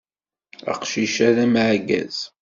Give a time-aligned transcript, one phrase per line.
[0.71, 2.17] Aqcic-a d ameɛgaz.